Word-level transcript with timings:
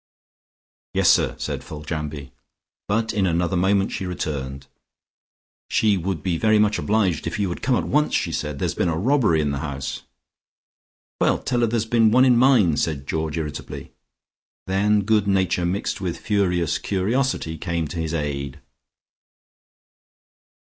"Yes, 0.95 1.11
sir," 1.11 1.35
said 1.37 1.63
Foljambe, 1.63 2.31
but 2.87 3.13
in 3.13 3.27
another 3.27 3.55
moment 3.55 3.91
she 3.91 4.07
returned. 4.07 4.65
"She 5.69 5.95
would 5.95 6.23
be 6.23 6.39
very 6.39 6.57
much 6.57 6.79
obliged 6.79 7.27
if 7.27 7.37
you 7.37 7.47
would 7.49 7.61
come 7.61 7.75
at 7.75 7.83
once," 7.85 8.15
she 8.15 8.31
said. 8.31 8.57
"There's 8.57 8.73
been 8.73 8.89
a 8.89 8.97
robbery 8.97 9.41
in 9.41 9.51
the 9.51 9.59
house." 9.59 10.01
"Well, 11.19 11.37
tell 11.37 11.59
her 11.59 11.67
there's 11.67 11.85
been 11.85 12.09
one 12.09 12.25
in 12.25 12.35
mine," 12.35 12.77
said 12.77 13.05
Georgie 13.05 13.41
irritably. 13.41 13.91
Then 14.65 15.03
good 15.03 15.27
nature 15.27 15.67
mixed 15.67 16.01
with 16.01 16.17
furious 16.17 16.79
curiosity 16.79 17.59
came 17.59 17.87
to 17.89 17.99
his 17.99 18.15
aid. 18.15 18.59